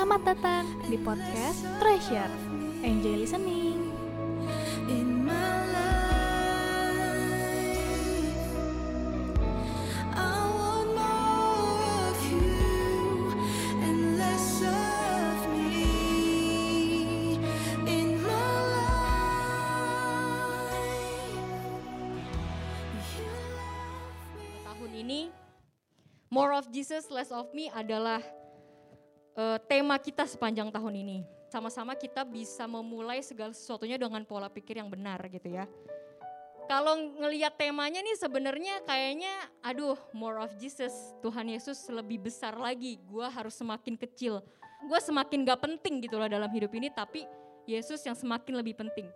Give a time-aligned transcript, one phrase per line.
[0.00, 2.32] Selamat datang di podcast Treasure.
[2.80, 3.92] Enjoy listening.
[4.88, 7.28] in my life.
[10.16, 13.28] I want more of you
[13.84, 15.84] and less of me
[17.84, 19.04] in my life.
[23.20, 24.48] You love me.
[24.64, 25.28] tahun ini
[26.32, 28.39] More of Jesus, Less of Me adalah
[29.36, 31.18] eh, tema kita sepanjang tahun ini.
[31.50, 35.66] Sama-sama kita bisa memulai segala sesuatunya dengan pola pikir yang benar gitu ya.
[36.70, 43.02] Kalau ngelihat temanya nih sebenarnya kayaknya aduh more of Jesus, Tuhan Yesus lebih besar lagi.
[43.10, 44.38] Gua harus semakin kecil.
[44.86, 47.26] Gua semakin gak penting gitu loh dalam hidup ini tapi
[47.66, 49.10] Yesus yang semakin lebih penting.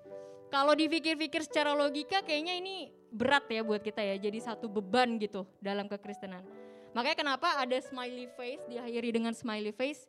[0.51, 4.19] Kalau dipikir-pikir secara logika kayaknya ini berat ya buat kita ya.
[4.19, 6.64] Jadi satu beban gitu dalam kekristenan.
[6.95, 10.07] Makanya kenapa ada smiley face diakhiri dengan smiley face?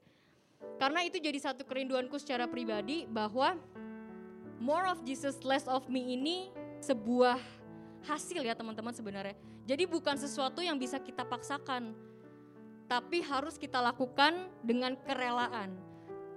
[0.77, 3.57] Karena itu jadi satu kerinduanku secara pribadi bahwa
[4.61, 7.41] more of Jesus, less of me ini sebuah
[8.05, 9.33] hasil ya teman-teman sebenarnya.
[9.65, 11.97] Jadi bukan sesuatu yang bisa kita paksakan.
[12.85, 15.73] Tapi harus kita lakukan dengan kerelaan.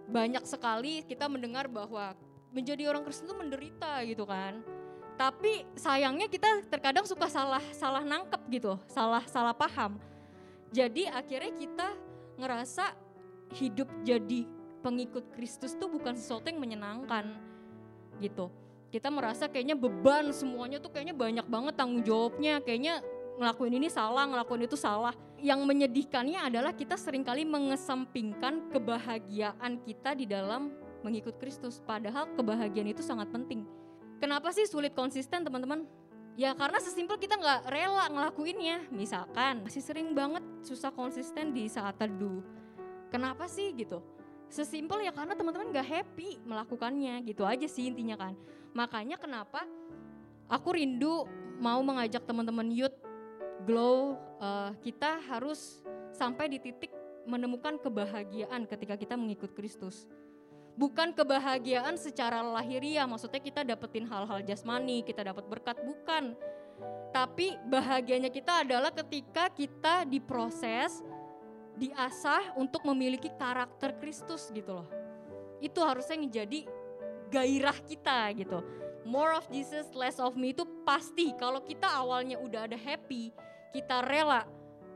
[0.08, 2.16] Banyak sekali kita mendengar bahwa
[2.56, 4.64] menjadi orang Kristen itu menderita gitu kan.
[5.20, 10.00] Tapi sayangnya kita terkadang suka salah salah nangkep gitu, salah salah paham.
[10.68, 11.88] Jadi akhirnya kita
[12.38, 12.92] ngerasa
[13.56, 14.44] hidup jadi
[14.84, 17.34] pengikut Kristus tuh bukan sesuatu yang menyenangkan
[18.20, 18.52] gitu.
[18.88, 23.04] Kita merasa kayaknya beban semuanya tuh kayaknya banyak banget tanggung jawabnya, kayaknya
[23.36, 25.12] ngelakuin ini salah, ngelakuin itu salah.
[25.38, 30.72] Yang menyedihkannya adalah kita sering kali mengesampingkan kebahagiaan kita di dalam
[31.04, 31.84] mengikut Kristus.
[31.84, 33.68] Padahal kebahagiaan itu sangat penting.
[34.18, 35.86] Kenapa sih sulit konsisten teman-teman?
[36.38, 38.86] Ya karena sesimpel kita nggak rela ngelakuinnya.
[38.94, 42.46] Misalkan masih sering banget susah konsisten di saat teduh.
[43.10, 43.98] Kenapa sih gitu?
[44.46, 48.38] Sesimpel ya karena teman-teman nggak happy melakukannya gitu aja sih intinya kan.
[48.70, 49.66] Makanya kenapa
[50.46, 51.26] aku rindu
[51.58, 52.94] mau mengajak teman-teman youth
[53.66, 55.82] glow eh, kita harus
[56.14, 56.94] sampai di titik
[57.26, 60.06] menemukan kebahagiaan ketika kita mengikut Kristus
[60.78, 66.38] bukan kebahagiaan secara lahiriah, maksudnya kita dapetin hal-hal jasmani, kita dapat berkat, bukan.
[67.10, 71.02] Tapi bahagianya kita adalah ketika kita diproses,
[71.74, 74.88] diasah untuk memiliki karakter Kristus gitu loh.
[75.58, 76.62] Itu harusnya menjadi
[77.34, 78.62] gairah kita gitu.
[79.02, 83.34] More of Jesus, less of me itu pasti kalau kita awalnya udah ada happy,
[83.74, 84.46] kita rela,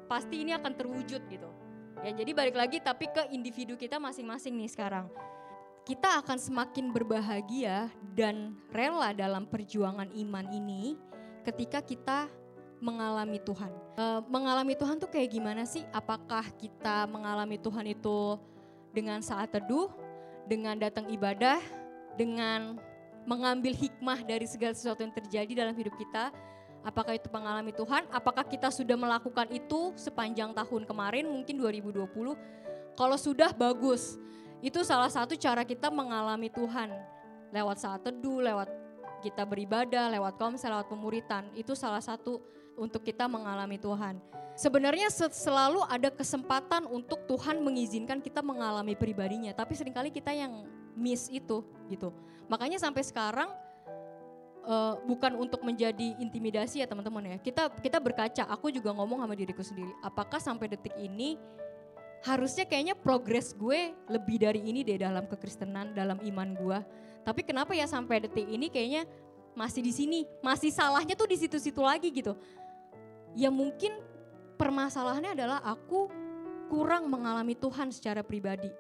[0.06, 1.50] pasti ini akan terwujud gitu.
[2.06, 5.06] Ya jadi balik lagi tapi ke individu kita masing-masing nih sekarang
[5.82, 10.94] kita akan semakin berbahagia dan rela dalam perjuangan iman ini
[11.42, 12.30] ketika kita
[12.78, 13.70] mengalami Tuhan.
[13.98, 15.82] E, mengalami Tuhan tuh kayak gimana sih?
[15.90, 18.38] Apakah kita mengalami Tuhan itu
[18.94, 19.90] dengan saat teduh,
[20.46, 21.58] dengan datang ibadah,
[22.14, 22.78] dengan
[23.26, 26.30] mengambil hikmah dari segala sesuatu yang terjadi dalam hidup kita?
[26.82, 28.06] Apakah itu mengalami Tuhan?
[28.10, 32.34] Apakah kita sudah melakukan itu sepanjang tahun kemarin, mungkin 2020?
[32.98, 34.18] Kalau sudah bagus,
[34.62, 36.94] itu salah satu cara kita mengalami Tuhan
[37.50, 38.70] lewat saat teduh, lewat
[39.20, 41.50] kita beribadah, lewat komsel, lewat pemuritan.
[41.52, 42.38] Itu salah satu
[42.78, 44.22] untuk kita mengalami Tuhan.
[44.54, 50.68] Sebenarnya selalu ada kesempatan untuk Tuhan mengizinkan kita mengalami pribadinya, tapi sering kali kita yang
[50.94, 52.12] miss itu gitu.
[52.52, 53.48] Makanya sampai sekarang
[54.68, 57.36] uh, bukan untuk menjadi intimidasi ya teman-teman ya.
[57.40, 61.40] Kita kita berkaca, aku juga ngomong sama diriku sendiri, apakah sampai detik ini
[62.22, 66.78] harusnya kayaknya progres gue lebih dari ini deh dalam kekristenan, dalam iman gue.
[67.22, 69.06] Tapi kenapa ya sampai detik ini kayaknya
[69.58, 72.38] masih di sini, masih salahnya tuh di situ-situ lagi gitu.
[73.34, 73.98] Ya mungkin
[74.54, 76.06] permasalahannya adalah aku
[76.70, 78.70] kurang mengalami Tuhan secara pribadi.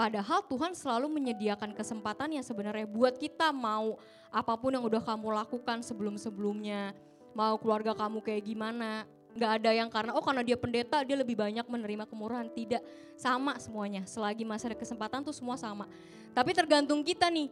[0.00, 4.00] Padahal Tuhan selalu menyediakan kesempatan yang sebenarnya buat kita mau
[4.32, 6.96] apa pun yang udah kamu lakukan sebelum-sebelumnya,
[7.36, 9.04] mau keluarga kamu kayak gimana,
[9.34, 12.48] nggak ada yang karena oh karena dia pendeta dia lebih banyak menerima kemurahan.
[12.50, 12.82] Tidak.
[13.14, 14.06] Sama semuanya.
[14.06, 15.86] Selagi masih ada kesempatan tuh semua sama.
[16.34, 17.50] Tapi tergantung kita nih.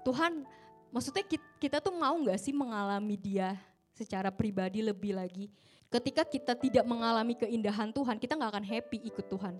[0.00, 0.48] Tuhan
[0.90, 3.58] maksudnya kita, kita tuh mau nggak sih mengalami dia
[3.92, 5.52] secara pribadi lebih lagi?
[5.90, 9.58] Ketika kita tidak mengalami keindahan Tuhan kita nggak akan happy ikut Tuhan.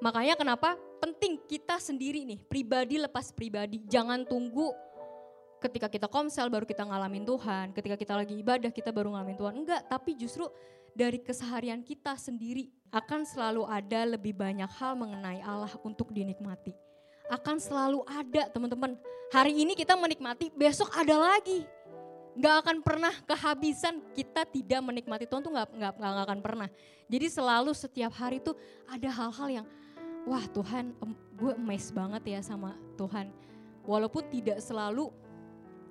[0.00, 3.84] Makanya kenapa penting kita sendiri nih pribadi lepas pribadi.
[3.84, 4.72] Jangan tunggu
[5.60, 9.54] ketika kita komsel baru kita ngalamin Tuhan, ketika kita lagi ibadah kita baru ngalamin Tuhan.
[9.60, 10.48] Enggak, tapi justru
[10.96, 16.74] dari keseharian kita sendiri akan selalu ada lebih banyak hal mengenai Allah untuk dinikmati.
[17.30, 18.98] Akan selalu ada teman-teman.
[19.30, 21.62] Hari ini kita menikmati, besok ada lagi.
[22.34, 26.68] Nggak akan pernah kehabisan kita tidak menikmati Tuhan tuh nggak, nggak, nggak akan pernah.
[27.06, 28.58] Jadi selalu setiap hari tuh
[28.90, 29.66] ada hal-hal yang
[30.26, 30.94] wah Tuhan,
[31.38, 33.30] gue amazed banget ya sama Tuhan.
[33.86, 35.10] Walaupun tidak selalu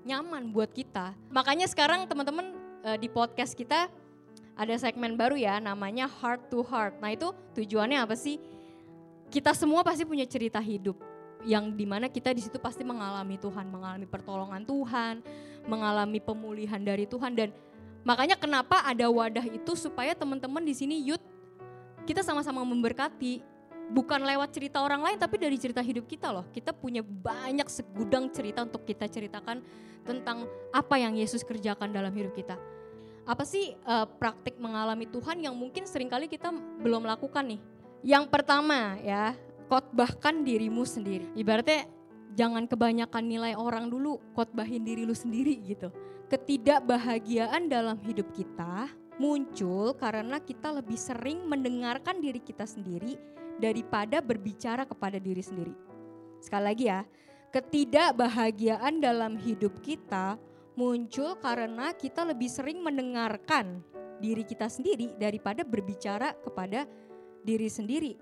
[0.04, 1.16] nyaman buat kita.
[1.31, 2.56] Makanya sekarang teman-teman
[2.86, 3.92] eh, di podcast kita
[4.60, 7.00] ada segmen baru ya namanya Heart to Heart.
[7.00, 8.40] Nah itu tujuannya apa sih?
[9.31, 11.00] Kita semua pasti punya cerita hidup
[11.48, 15.24] yang di mana kita di situ pasti mengalami Tuhan, mengalami pertolongan Tuhan,
[15.63, 17.56] mengalami pemulihan dari Tuhan dan
[18.04, 21.24] makanya kenapa ada wadah itu supaya teman-teman di sini youth
[22.04, 23.40] kita sama-sama memberkati
[23.89, 26.45] bukan lewat cerita orang lain tapi dari cerita hidup kita loh.
[26.53, 29.62] Kita punya banyak segudang cerita untuk kita ceritakan
[30.06, 32.56] tentang apa yang Yesus kerjakan dalam hidup kita.
[33.25, 37.62] Apa sih eh, praktik mengalami Tuhan yang mungkin sering kali kita belum lakukan nih?
[38.06, 39.36] Yang pertama ya,
[39.68, 41.27] khotbahkan dirimu sendiri.
[41.36, 41.86] Ibaratnya
[42.33, 45.91] jangan kebanyakan nilai orang dulu, khotbahin diri lu sendiri gitu.
[46.30, 48.88] Ketidakbahagiaan dalam hidup kita
[49.19, 53.19] muncul karena kita lebih sering mendengarkan diri kita sendiri
[53.59, 55.75] daripada berbicara kepada diri sendiri.
[56.39, 57.03] Sekali lagi ya,
[57.51, 60.39] ketidakbahagiaan dalam hidup kita
[60.79, 63.83] muncul karena kita lebih sering mendengarkan
[64.23, 66.88] diri kita sendiri daripada berbicara kepada
[67.44, 68.13] diri sendiri.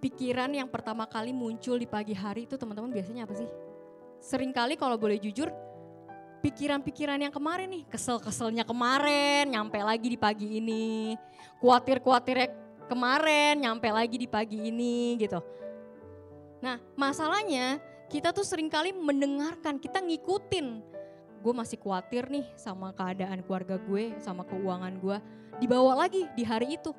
[0.00, 3.50] Pikiran yang pertama kali muncul di pagi hari itu teman-teman biasanya apa sih?
[4.20, 5.52] Seringkali kalau boleh jujur,
[6.40, 11.16] pikiran-pikiran yang kemarin nih, kesel-keselnya kemarin, nyampe lagi di pagi ini,
[11.60, 12.48] khawatir-khawatirnya
[12.90, 15.38] kemarin, nyampe lagi di pagi ini gitu.
[16.58, 17.78] Nah masalahnya
[18.10, 20.82] kita tuh sering kali mendengarkan, kita ngikutin.
[21.40, 25.16] Gue masih khawatir nih sama keadaan keluarga gue, sama keuangan gue.
[25.62, 26.90] Dibawa lagi di hari itu.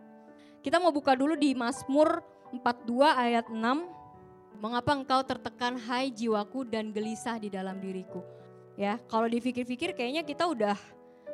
[0.64, 2.24] Kita mau buka dulu di Mazmur
[2.56, 3.60] 42 ayat 6.
[4.62, 8.24] Mengapa engkau tertekan hai jiwaku dan gelisah di dalam diriku.
[8.80, 10.78] Ya, kalau dipikir-pikir kayaknya kita udah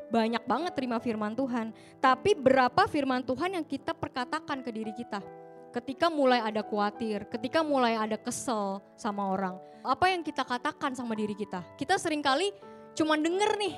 [0.07, 1.75] banyak banget terima firman Tuhan.
[1.99, 5.19] Tapi berapa firman Tuhan yang kita perkatakan ke diri kita?
[5.75, 9.59] Ketika mulai ada khawatir, ketika mulai ada kesel sama orang.
[9.83, 11.63] Apa yang kita katakan sama diri kita?
[11.75, 12.51] Kita sering kali
[12.95, 13.75] cuman denger nih.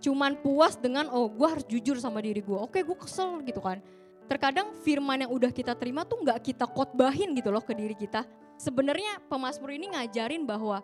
[0.00, 2.58] Cuman puas dengan oh gue harus jujur sama diri gue.
[2.58, 3.82] Oke gue kesel gitu kan.
[4.26, 8.26] Terkadang firman yang udah kita terima tuh nggak kita khotbahin gitu loh ke diri kita.
[8.56, 10.80] Sebenarnya pemazmur ini ngajarin bahwa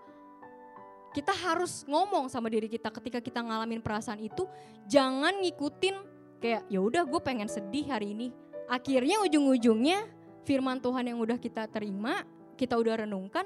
[1.12, 4.48] kita harus ngomong sama diri kita ketika kita ngalamin perasaan itu
[4.88, 5.96] jangan ngikutin
[6.40, 8.32] kayak ya udah gue pengen sedih hari ini.
[8.66, 10.08] Akhirnya ujung-ujungnya
[10.48, 12.24] firman Tuhan yang udah kita terima
[12.56, 13.44] kita udah renungkan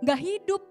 [0.00, 0.62] nggak hidup.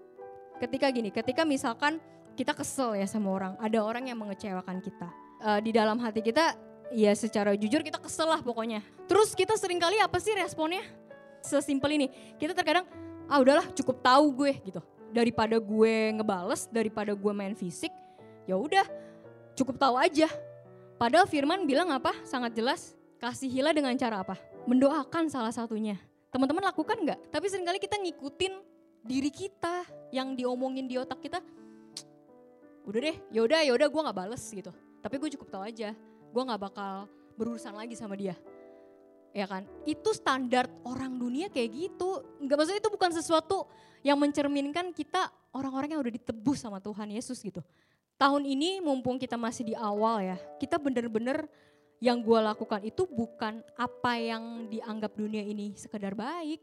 [0.56, 2.00] Ketika gini ketika misalkan
[2.36, 5.08] kita kesel ya sama orang ada orang yang mengecewakan kita.
[5.44, 6.56] Eh, di dalam hati kita
[6.90, 8.80] ya secara jujur kita kesel lah pokoknya.
[9.04, 10.84] Terus kita sering kali apa sih responnya?
[11.44, 12.06] Sesimpel ini
[12.40, 12.88] kita terkadang
[13.28, 17.90] ah udahlah cukup tahu gue gitu daripada gue ngebales daripada gue main fisik
[18.46, 18.86] ya udah
[19.58, 20.30] cukup tahu aja.
[20.96, 22.12] Padahal Firman bilang apa?
[22.24, 24.36] Sangat jelas kasihilah dengan cara apa?
[24.68, 25.96] Mendoakan salah satunya.
[26.30, 27.32] Teman-teman lakukan nggak?
[27.32, 28.52] Tapi sering kali kita ngikutin
[29.00, 31.40] diri kita yang diomongin di otak kita
[32.80, 34.72] udah deh ya udah ya udah gue nggak bales gitu.
[35.00, 35.96] Tapi gue cukup tahu aja
[36.30, 38.36] gue nggak bakal berurusan lagi sama dia
[39.30, 39.66] ya kan?
[39.86, 42.22] Itu standar orang dunia kayak gitu.
[42.42, 43.66] Nggak maksudnya itu bukan sesuatu
[44.00, 47.60] yang mencerminkan kita orang-orang yang udah ditebus sama Tuhan Yesus gitu.
[48.20, 51.48] Tahun ini mumpung kita masih di awal ya kita bener-bener
[52.00, 56.60] yang gue lakukan itu bukan apa yang dianggap dunia ini sekedar baik.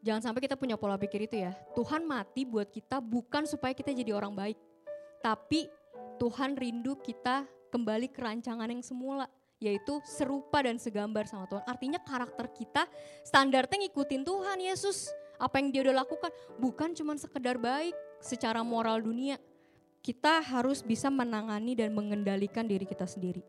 [0.00, 1.52] Jangan sampai kita punya pola pikir itu ya.
[1.76, 4.56] Tuhan mati buat kita bukan supaya kita jadi orang baik.
[5.20, 5.68] Tapi
[6.16, 9.28] Tuhan rindu kita kembali ke rancangan yang semula
[9.58, 11.66] yaitu serupa dan segambar sama Tuhan.
[11.66, 12.86] Artinya karakter kita
[13.26, 15.10] standarnya ngikutin Tuhan Yesus.
[15.38, 19.38] Apa yang dia udah lakukan bukan cuma sekedar baik secara moral dunia.
[20.02, 23.42] Kita harus bisa menangani dan mengendalikan diri kita sendiri.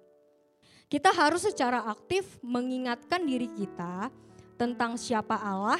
[0.89, 4.10] Kita harus secara aktif mengingatkan diri kita
[4.58, 5.78] tentang siapa Allah,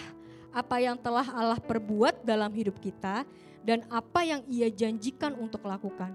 [0.54, 3.26] apa yang telah Allah perbuat dalam hidup kita,
[3.66, 6.14] dan apa yang ia janjikan untuk lakukan.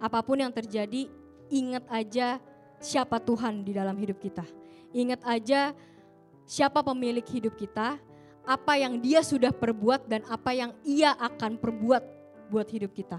[0.00, 1.08] Apa pun yang terjadi,
[1.52, 2.40] ingat aja
[2.86, 4.46] siapa Tuhan di dalam hidup kita.
[4.94, 5.74] Ingat aja
[6.46, 7.98] siapa pemilik hidup kita,
[8.46, 12.02] apa yang dia sudah perbuat dan apa yang ia akan perbuat
[12.46, 13.18] buat hidup kita.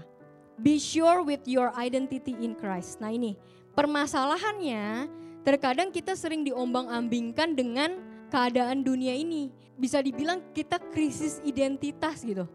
[0.56, 2.98] Be sure with your identity in Christ.
[2.98, 3.36] Nah ini
[3.76, 5.06] permasalahannya
[5.44, 8.00] terkadang kita sering diombang-ambingkan dengan
[8.32, 9.52] keadaan dunia ini.
[9.78, 12.48] Bisa dibilang kita krisis identitas gitu.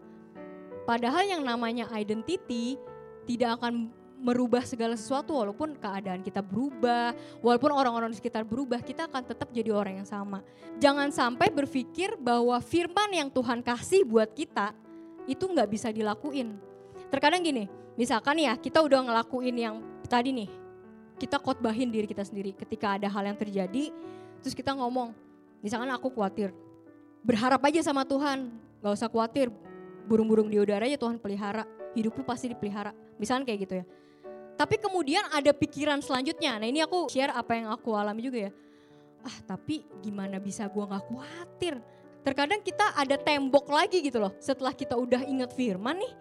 [0.84, 2.76] Padahal yang namanya identity
[3.24, 3.88] tidak akan
[4.24, 7.12] merubah segala sesuatu walaupun keadaan kita berubah,
[7.44, 10.40] walaupun orang-orang di sekitar berubah, kita akan tetap jadi orang yang sama.
[10.80, 14.72] Jangan sampai berpikir bahwa firman yang Tuhan kasih buat kita
[15.28, 16.56] itu nggak bisa dilakuin.
[17.12, 17.68] Terkadang gini,
[18.00, 20.50] misalkan ya kita udah ngelakuin yang tadi nih,
[21.20, 23.92] kita khotbahin diri kita sendiri ketika ada hal yang terjadi,
[24.40, 25.12] terus kita ngomong,
[25.60, 26.56] misalkan aku khawatir,
[27.28, 29.52] berharap aja sama Tuhan, gak usah khawatir,
[30.08, 32.92] burung-burung di udara aja Tuhan pelihara, hidup lu pasti dipelihara.
[33.16, 33.86] Misalnya kayak gitu ya.
[34.64, 38.52] Tapi kemudian ada pikiran selanjutnya, nah ini aku share apa yang aku alami juga ya.
[39.20, 41.84] Ah tapi gimana bisa gua gak khawatir.
[42.24, 46.14] Terkadang kita ada tembok lagi gitu loh, setelah kita udah inget firman nih,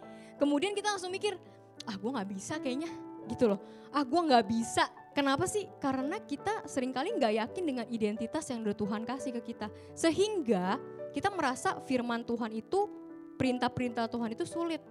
[0.42, 1.38] kemudian kita langsung mikir,
[1.87, 2.90] ah gue gak bisa kayaknya
[3.30, 3.62] gitu loh.
[3.94, 5.70] Ah gue gak bisa, kenapa sih?
[5.78, 9.70] Karena kita sering kali gak yakin dengan identitas yang udah Tuhan kasih ke kita.
[9.94, 10.82] Sehingga
[11.14, 12.90] kita merasa firman Tuhan itu,
[13.38, 14.82] perintah-perintah Tuhan itu sulit.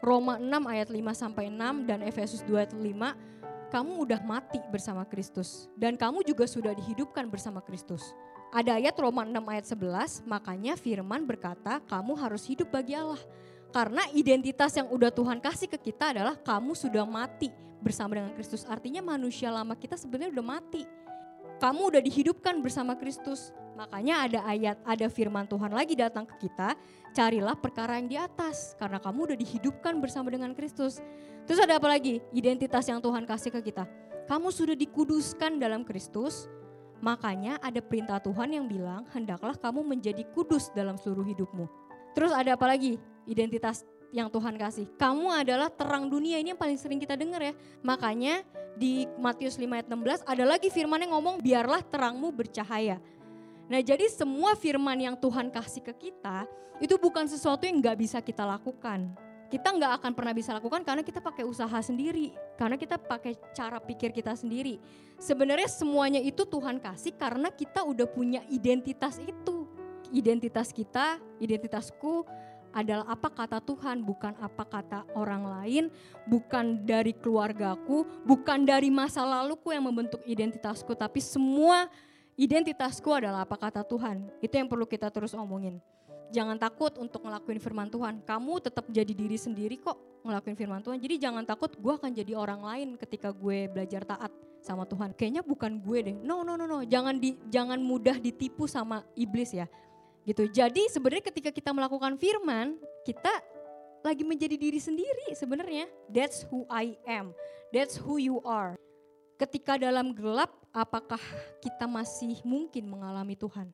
[0.00, 5.02] Roma 6 ayat 5 sampai 6 dan Efesus 2 ayat 5, kamu udah mati bersama
[5.02, 8.14] Kristus dan kamu juga sudah dihidupkan bersama Kristus.
[8.54, 13.18] Ada ayat Roma 6 ayat 11, makanya firman berkata kamu harus hidup bagi Allah.
[13.74, 17.50] Karena identitas yang udah Tuhan kasih ke kita adalah kamu sudah mati
[17.82, 18.62] bersama dengan Kristus.
[18.62, 20.86] Artinya manusia lama kita sebenarnya udah mati.
[21.58, 23.50] Kamu udah dihidupkan bersama Kristus.
[23.74, 26.78] Makanya ada ayat, ada firman Tuhan lagi datang ke kita,
[27.10, 31.02] carilah perkara yang di atas karena kamu udah dihidupkan bersama dengan Kristus.
[31.44, 32.22] Terus ada apa lagi?
[32.30, 33.84] Identitas yang Tuhan kasih ke kita.
[34.30, 36.46] Kamu sudah dikuduskan dalam Kristus.
[37.04, 41.68] Makanya ada perintah Tuhan yang bilang, hendaklah kamu menjadi kudus dalam seluruh hidupmu.
[42.16, 42.96] Terus ada apa lagi?
[43.28, 44.86] Identitas yang Tuhan kasih.
[44.94, 47.52] Kamu adalah terang dunia ini yang paling sering kita dengar ya.
[47.82, 48.46] Makanya
[48.78, 53.02] di Matius 5 ayat 16 ada lagi firman yang ngomong biarlah terangmu bercahaya.
[53.64, 56.44] Nah jadi semua firman yang Tuhan kasih ke kita
[56.82, 59.14] itu bukan sesuatu yang nggak bisa kita lakukan.
[59.48, 63.78] Kita nggak akan pernah bisa lakukan karena kita pakai usaha sendiri, karena kita pakai cara
[63.78, 64.82] pikir kita sendiri.
[65.20, 69.70] Sebenarnya semuanya itu Tuhan kasih karena kita udah punya identitas itu.
[70.10, 72.26] Identitas kita, identitasku
[72.74, 75.84] adalah apa kata Tuhan, bukan apa kata orang lain,
[76.26, 81.86] bukan dari keluargaku, bukan dari masa laluku yang membentuk identitasku, tapi semua
[82.34, 84.26] identitasku adalah apa kata Tuhan.
[84.42, 85.78] Itu yang perlu kita terus omongin.
[86.34, 88.18] Jangan takut untuk ngelakuin firman Tuhan.
[88.26, 89.94] Kamu tetap jadi diri sendiri kok
[90.26, 90.98] ngelakuin firman Tuhan.
[90.98, 95.14] Jadi jangan takut gue akan jadi orang lain ketika gue belajar taat sama Tuhan.
[95.14, 96.16] Kayaknya bukan gue deh.
[96.24, 96.82] No, no, no, no.
[96.82, 99.70] Jangan di, jangan mudah ditipu sama iblis ya.
[100.24, 100.48] Gitu.
[100.48, 103.30] Jadi sebenarnya ketika kita melakukan firman, kita
[104.00, 105.86] lagi menjadi diri sendiri sebenarnya.
[106.08, 107.36] That's who I am.
[107.70, 108.74] That's who you are.
[109.34, 111.18] Ketika dalam gelap, apakah
[111.58, 113.66] kita masih mungkin mengalami Tuhan?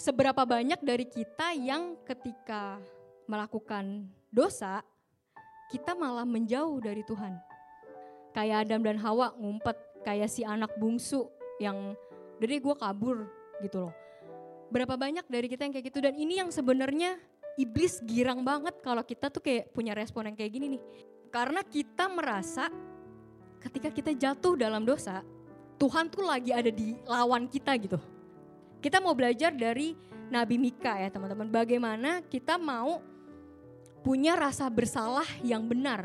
[0.00, 2.80] Seberapa banyak dari kita yang ketika
[3.28, 4.80] melakukan dosa,
[5.68, 7.36] kita malah menjauh dari Tuhan.
[8.32, 11.28] Kayak Adam dan Hawa ngumpet, kayak si anak bungsu
[11.60, 11.92] yang
[12.40, 13.28] dari gue kabur
[13.60, 13.94] gitu loh.
[14.72, 17.20] Berapa banyak dari kita yang kayak gitu dan ini yang sebenarnya
[17.60, 20.82] iblis girang banget kalau kita tuh kayak punya respon yang kayak gini nih.
[21.28, 22.72] Karena kita merasa
[23.64, 25.24] ketika kita jatuh dalam dosa,
[25.80, 27.98] Tuhan tuh lagi ada di lawan kita gitu.
[28.84, 29.96] Kita mau belajar dari
[30.28, 31.48] Nabi Mika ya teman-teman.
[31.48, 33.00] Bagaimana kita mau
[34.04, 36.04] punya rasa bersalah yang benar.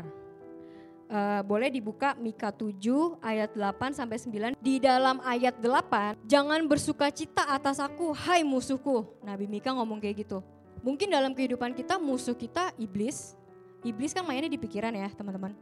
[1.10, 4.54] Eh, boleh dibuka Mika 7 ayat 8 sampai 9.
[4.62, 9.04] Di dalam ayat 8, jangan bersuka cita atas aku, hai musuhku.
[9.20, 10.38] Nabi Mika ngomong kayak gitu.
[10.80, 13.36] Mungkin dalam kehidupan kita musuh kita iblis.
[13.82, 15.52] Iblis kan mainnya di pikiran ya teman-teman.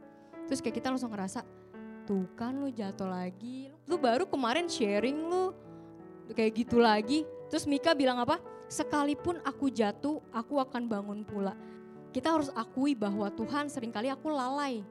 [0.47, 1.41] Terus kayak kita langsung ngerasa,
[2.09, 3.69] tuh kan lu jatuh lagi.
[3.85, 5.53] Lu baru kemarin sharing lu
[6.33, 7.21] kayak gitu lagi.
[7.53, 8.41] Terus Mika bilang apa?
[8.65, 11.53] Sekalipun aku jatuh, aku akan bangun pula.
[12.09, 14.81] Kita harus akui bahwa Tuhan sering kali aku lalai.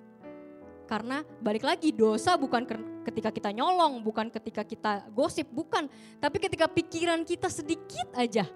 [0.87, 2.63] Karena balik lagi dosa bukan
[3.03, 5.91] ketika kita nyolong, bukan ketika kita gosip, bukan.
[6.23, 8.47] Tapi ketika pikiran kita sedikit aja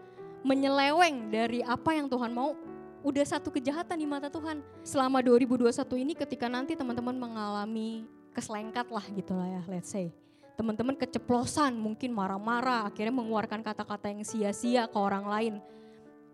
[0.46, 2.54] menyeleweng dari apa yang Tuhan mau,
[3.02, 4.62] udah satu kejahatan di mata Tuhan.
[4.86, 10.10] Selama 2021 ini ketika nanti teman-teman mengalami keselengkat lah gitu lah ya, let's say
[10.52, 15.54] teman-teman keceplosan, mungkin marah-marah, akhirnya mengeluarkan kata-kata yang sia-sia ke orang lain.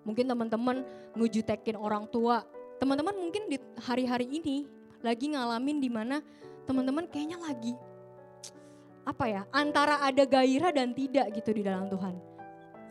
[0.03, 2.43] Mungkin teman-teman ngejutekin orang tua.
[2.77, 4.69] Teman-teman mungkin di hari-hari ini
[5.03, 6.21] lagi ngalamin di mana
[6.67, 7.75] teman-teman kayaknya lagi
[9.09, 12.13] apa ya, antara ada gairah dan tidak gitu di dalam Tuhan.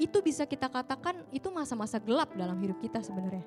[0.01, 3.45] Itu bisa kita katakan itu masa-masa gelap dalam hidup kita sebenarnya.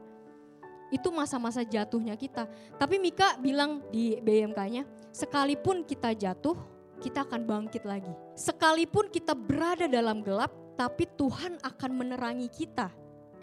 [0.95, 2.47] Itu masa-masa jatuhnya kita.
[2.79, 6.57] Tapi Mika bilang di BMK-nya, sekalipun kita jatuh,
[7.01, 8.13] kita akan bangkit lagi.
[8.37, 12.89] Sekalipun kita berada dalam gelap, tapi Tuhan akan menerangi kita.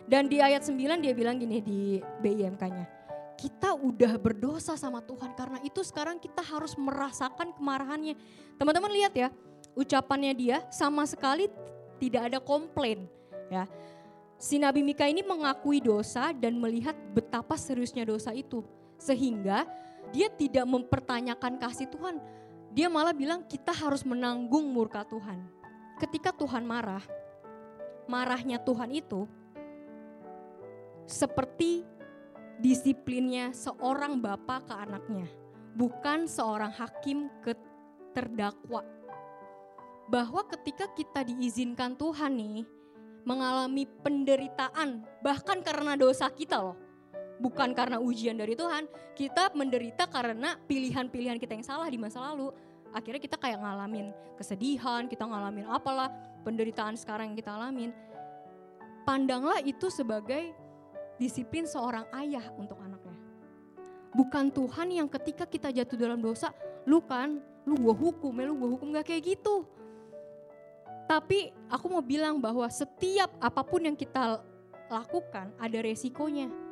[0.08, 2.86] Dan di ayat 9 dia bilang gini di BIMK-nya.
[3.38, 8.18] Kita udah berdosa sama Tuhan karena itu sekarang kita harus merasakan kemarahannya.
[8.58, 9.30] Teman-teman lihat ya,
[9.78, 11.46] ucapannya dia sama sekali
[12.02, 13.06] tidak ada komplain
[13.54, 13.70] ya.
[14.38, 18.62] Si Nabi Mika ini mengakui dosa dan melihat betapa seriusnya dosa itu.
[18.98, 19.66] Sehingga
[20.12, 22.20] dia tidak mempertanyakan kasih Tuhan,
[22.72, 25.42] dia malah bilang kita harus menanggung murka Tuhan.
[25.98, 27.02] Ketika Tuhan marah,
[28.06, 29.26] marahnya Tuhan itu
[31.08, 31.82] seperti
[32.62, 35.28] disiplinnya seorang bapak ke anaknya,
[35.74, 37.58] bukan seorang hakim ke
[38.14, 38.86] terdakwa.
[40.08, 42.64] Bahwa ketika kita diizinkan Tuhan nih
[43.28, 46.87] mengalami penderitaan bahkan karena dosa kita loh.
[47.38, 52.50] Bukan karena ujian dari Tuhan, kita menderita karena pilihan-pilihan kita yang salah di masa lalu.
[52.90, 56.10] Akhirnya kita kayak ngalamin kesedihan, kita ngalamin apalah
[56.42, 57.94] penderitaan sekarang yang kita alamin.
[59.06, 60.56] Pandanglah itu sebagai
[61.22, 63.18] disiplin seorang ayah untuk anaknya.
[64.18, 66.50] Bukan Tuhan yang ketika kita jatuh dalam dosa,
[66.90, 67.38] lu kan,
[67.70, 69.68] lu gua hukum, ya lu gua hukum gak kayak gitu.
[71.06, 74.44] Tapi aku mau bilang bahwa setiap apa pun yang kita
[74.90, 76.67] lakukan ada resikonya.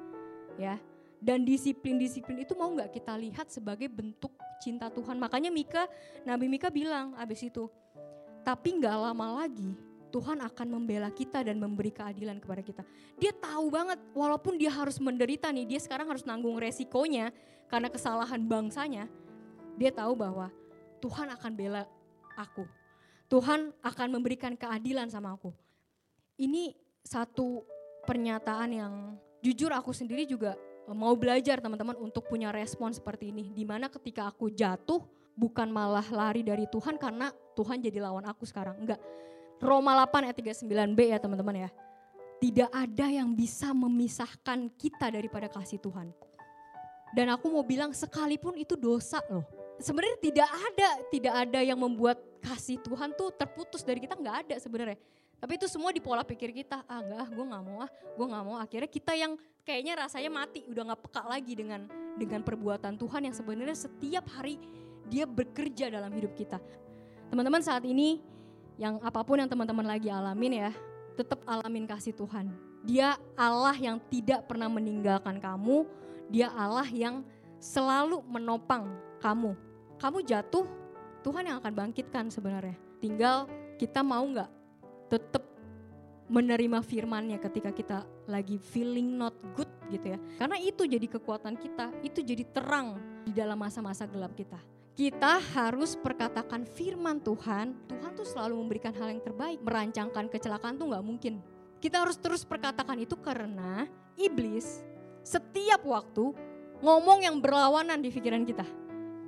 [0.56, 0.80] Ya.
[1.20, 4.32] Dan disiplin-disiplin itu mau nggak kita lihat sebagai bentuk
[4.62, 5.18] cinta Tuhan.
[5.18, 5.90] Makanya Mika,
[6.22, 7.66] Nabi Mika bilang abis itu,
[8.46, 9.74] tapi nggak lama lagi
[10.16, 12.88] Tuhan akan membela kita dan memberi keadilan kepada kita.
[13.20, 17.36] Dia tahu banget walaupun dia harus menderita nih, dia sekarang harus nanggung resikonya
[17.68, 19.12] karena kesalahan bangsanya.
[19.76, 20.48] Dia tahu bahwa
[21.04, 21.84] Tuhan akan bela
[22.40, 22.64] aku.
[23.28, 25.52] Tuhan akan memberikan keadilan sama aku.
[26.40, 26.72] Ini
[27.04, 27.68] satu
[28.08, 28.94] pernyataan yang
[29.46, 30.58] jujur aku sendiri juga
[30.90, 33.54] eh, mau belajar teman-teman untuk punya respon seperti ini.
[33.54, 35.06] Di mana ketika aku jatuh
[35.38, 38.82] bukan malah lari dari Tuhan karena Tuhan jadi lawan aku sekarang.
[38.82, 38.98] Enggak.
[39.62, 41.70] Roma 8 ayat 39b ya teman-teman ya.
[42.42, 46.12] Tidak ada yang bisa memisahkan kita daripada kasih Tuhan.
[47.16, 49.48] Dan aku mau bilang sekalipun itu dosa loh.
[49.80, 54.56] Sebenarnya tidak ada, tidak ada yang membuat kasih Tuhan tuh terputus dari kita nggak ada
[54.60, 55.00] sebenarnya.
[55.40, 58.44] Tapi itu semua di pola pikir kita, ah enggak, gue nggak mau ah, gue nggak
[58.44, 58.56] mau.
[58.58, 59.36] Akhirnya kita yang
[59.68, 61.82] kayaknya rasanya mati, udah nggak peka lagi dengan
[62.16, 64.58] dengan perbuatan Tuhan yang sebenarnya setiap hari
[65.12, 66.58] dia bekerja dalam hidup kita.
[67.30, 68.24] Teman-teman saat ini
[68.80, 70.72] yang apa pun yang teman-teman lagi alamin ya,
[71.16, 72.52] tetap alamin kasih Tuhan.
[72.86, 75.90] Dia Allah yang tidak pernah meninggalkan kamu,
[76.30, 77.26] dia Allah yang
[77.58, 78.94] selalu menopang
[79.24, 79.58] kamu.
[79.98, 80.68] Kamu jatuh,
[81.26, 82.78] Tuhan yang akan bangkitkan sebenarnya.
[83.02, 83.50] Tinggal
[83.82, 84.50] kita mau nggak
[85.12, 85.44] tetap
[86.26, 90.20] menerima firmannya ketika kita lagi feeling not good gitu ya.
[90.42, 94.58] Karena itu jadi kekuatan kita, itu jadi terang di dalam masa-masa gelap kita.
[94.96, 99.60] Kita harus perkatakan firman Tuhan, Tuhan tuh selalu memberikan hal yang terbaik.
[99.60, 101.44] Merancangkan kecelakaan tuh nggak mungkin.
[101.84, 104.82] Kita harus terus perkatakan itu karena iblis
[105.22, 106.32] setiap waktu
[106.80, 108.64] ngomong yang berlawanan di pikiran kita.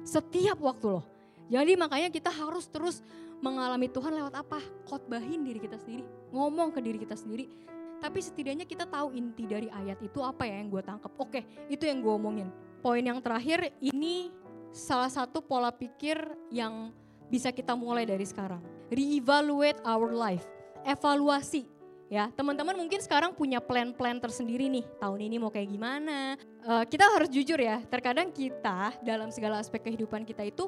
[0.07, 1.05] Setiap waktu loh.
[1.51, 3.03] Jadi makanya kita harus terus
[3.43, 4.59] mengalami Tuhan lewat apa?
[4.87, 7.49] Khotbahin diri kita sendiri, ngomong ke diri kita sendiri.
[7.97, 11.09] Tapi setidaknya kita tahu inti dari ayat itu apa ya yang gue tangkap.
[11.17, 12.49] Oke, itu yang gue omongin.
[12.77, 14.29] Poin yang terakhir ini
[14.69, 16.21] salah satu pola pikir
[16.53, 16.93] yang
[17.27, 18.61] bisa kita mulai dari sekarang.
[18.93, 20.45] Reevaluate our life.
[20.85, 21.65] Evaluasi
[22.07, 27.07] ya teman-teman mungkin sekarang punya plan-plan tersendiri nih tahun ini mau kayak gimana Eh, kita
[27.15, 30.67] harus jujur ya terkadang kita dalam segala aspek kehidupan kita itu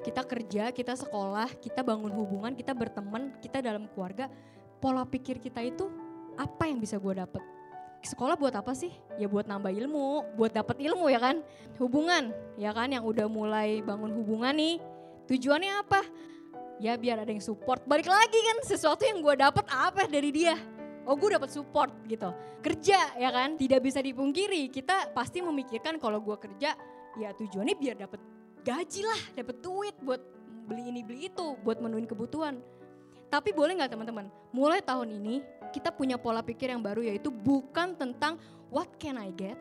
[0.00, 4.32] kita kerja kita sekolah kita bangun hubungan kita berteman kita dalam keluarga.
[4.80, 5.92] Pola pikir kita itu
[6.40, 7.44] apa yang bisa gue dapet?
[8.00, 8.88] Sekolah buat apa sih?
[9.20, 11.44] Ya buat nambah ilmu buat dapet ilmu ya kan?
[11.76, 12.88] Hubungan ya kan?
[12.88, 14.80] Yang udah mulai bangun hubungan nih.
[15.28, 16.00] Tujuannya apa?
[16.80, 17.84] Ya biar ada yang support.
[17.84, 20.56] Balik lagi kan sesuatu yang gue dapet apa dari dia?
[21.04, 22.32] Oh gue dapet support gitu.
[22.64, 23.60] Kerja ya kan?
[23.60, 24.72] Tidak bisa dipungkiri.
[24.72, 26.72] Kita pasti memikirkan kalau gue kerja
[27.20, 30.20] ya tujuannya biar dapet gaji lah dapet duit buat
[30.70, 32.62] beli ini beli itu buat menuhin kebutuhan.
[33.30, 34.26] Tapi boleh nggak teman-teman?
[34.50, 38.38] Mulai tahun ini kita punya pola pikir yang baru yaitu bukan tentang
[38.70, 39.58] what can I get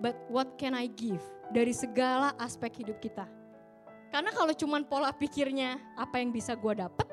[0.00, 1.20] but what can I give
[1.52, 3.28] dari segala aspek hidup kita.
[4.12, 7.08] Karena kalau cuman pola pikirnya apa yang bisa gue dapet,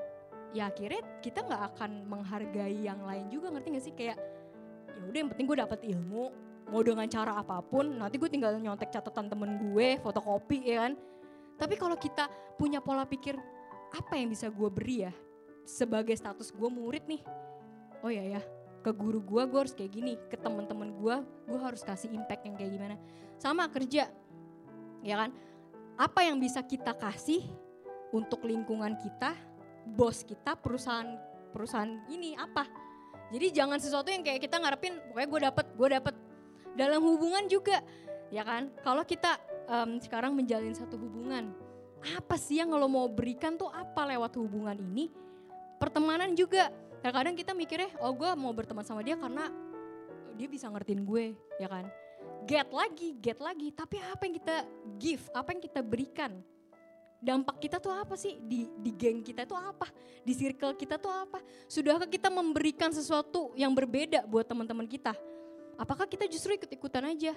[0.52, 3.94] ya akhirnya kita nggak akan menghargai yang lain juga ngerti gak sih?
[3.96, 4.18] Kayak
[5.00, 6.26] ya udah yang penting gue dapet ilmu
[6.70, 10.94] mau dengan cara apa pun nanti gue tinggal nyontek catatan temen gue fotokopi ya kan
[11.60, 13.36] tapi kalau kita punya pola pikir
[13.92, 15.14] apa yang bisa gue beri ya
[15.68, 17.22] sebagai status gue murid nih
[18.02, 18.42] oh ya ya
[18.80, 21.16] ke guru gue gue harus kayak gini ke teman-teman gue
[21.52, 22.96] gue harus kasih impact yang kayak gimana
[23.36, 24.08] sama kerja
[25.04, 25.36] ya kan
[26.00, 27.44] apa yang bisa kita kasih
[28.16, 29.36] untuk lingkungan kita,
[29.84, 31.18] bos kita, perusahaan
[31.52, 32.66] perusahaan ini apa?
[33.30, 36.16] Jadi jangan sesuatu yang kayak kita ngarepin, pokoknya gue dapet, gue dapet.
[36.74, 37.84] Dalam hubungan juga,
[38.34, 38.74] ya kan?
[38.82, 39.38] Kalau kita
[39.70, 41.54] em, sekarang menjalin satu hubungan,
[42.18, 45.14] apa sih yang lo mau berikan tuh apa lewat hubungan ini?
[45.78, 46.74] Pertemanan juga.
[47.00, 49.48] Terkadang kita mikirnya, oh gue mau berteman sama dia karena
[50.36, 51.88] dia bisa ngertiin gue, ya kan?
[52.44, 53.72] get lagi, get lagi.
[53.72, 54.56] Tapi apa yang kita
[55.00, 56.44] give, apa yang kita berikan
[57.20, 59.92] Dampak kita tuh apa sih di di geng kita tuh apa?
[60.24, 61.44] Di circle kita tuh apa?
[61.68, 65.12] Sudahkah kita memberikan sesuatu yang berbeda buat teman-teman kita?
[65.80, 67.32] Apakah kita justru ikut-ikutan aja?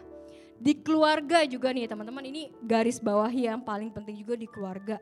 [0.59, 4.99] Di keluarga juga nih teman-teman ini garis bawahi yang paling penting juga di keluarga.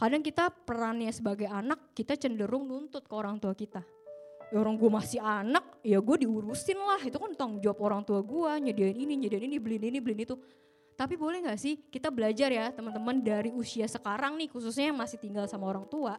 [0.00, 3.84] Kadang kita perannya sebagai anak kita cenderung nuntut ke orang tua kita.
[4.52, 7.00] Ya orang gue masih anak, ya gue diurusin lah.
[7.04, 10.36] Itu kan tanggung jawab orang tua gue, nyediain ini, nyediain ini, beliin ini, beliin itu.
[10.96, 15.20] Tapi boleh gak sih kita belajar ya teman-teman dari usia sekarang nih khususnya yang masih
[15.20, 16.16] tinggal sama orang tua.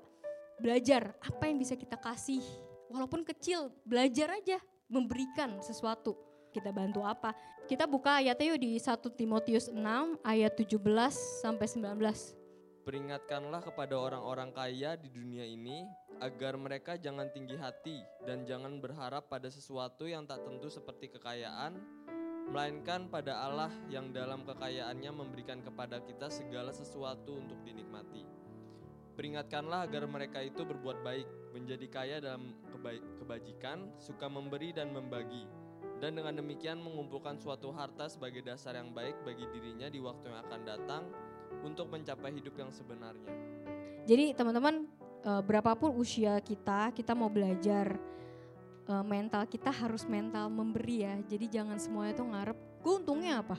[0.61, 2.45] Belajar apa yang bisa kita kasih.
[2.93, 6.26] Walaupun kecil, belajar aja memberikan sesuatu.
[6.57, 7.37] Kita bantu apa?
[7.69, 9.77] Kita buka ayatnya yuk di 1 Timotius 6
[10.25, 10.81] ayat 17
[11.45, 12.01] sampai 19.
[12.81, 15.85] Peringatkanlah kepada orang-orang kaya di dunia ini
[16.17, 21.77] agar mereka jangan tinggi hati dan jangan berharap pada sesuatu yang tak tentu seperti kekayaan,
[22.49, 28.25] melainkan pada Allah yang dalam kekayaannya memberikan kepada kita segala sesuatu untuk dinikmati.
[29.13, 32.53] Peringatkanlah agar mereka itu berbuat baik, menjadi kaya dalam
[33.21, 35.45] kebajikan, suka memberi dan membagi,
[35.97, 40.39] dan dengan demikian mengumpulkan suatu harta sebagai dasar yang baik bagi dirinya di waktu yang
[40.45, 41.03] akan datang
[41.65, 43.33] untuk mencapai hidup yang sebenarnya.
[44.05, 44.85] Jadi teman-teman
[45.25, 47.97] eh, berapapun usia kita, kita mau belajar
[48.85, 51.15] eh, mental kita harus mental memberi ya.
[51.25, 53.57] Jadi jangan semuanya tuh ngarep, gue untungnya apa?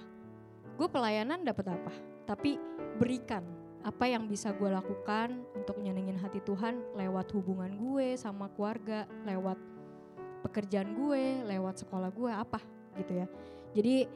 [0.78, 1.92] Gue pelayanan dapat apa?
[2.22, 2.54] Tapi
[3.02, 3.42] berikan
[3.82, 9.58] apa yang bisa gue lakukan untuk nyenengin hati Tuhan lewat hubungan gue sama keluarga, lewat
[10.44, 12.60] pekerjaan gue, lewat sekolah gue apa
[12.98, 13.26] gitu ya.
[13.76, 14.08] Jadi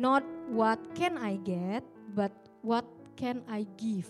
[0.00, 2.32] not what can I get, but
[2.64, 2.86] what
[3.18, 4.08] can I give?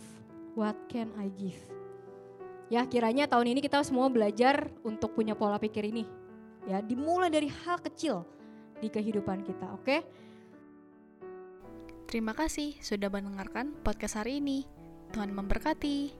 [0.54, 1.58] What can I give?
[2.70, 6.06] Ya kiranya tahun ini kita semua belajar untuk punya pola pikir ini.
[6.70, 8.22] Ya dimulai dari hal kecil
[8.78, 9.96] di kehidupan kita, oke?
[12.06, 14.66] Terima kasih sudah mendengarkan podcast hari ini.
[15.10, 16.19] Tuhan memberkati.